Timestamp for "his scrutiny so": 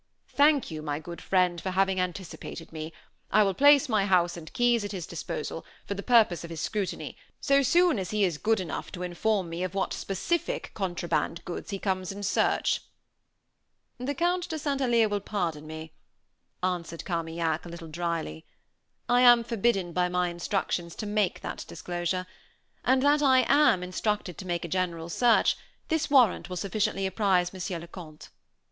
6.49-7.61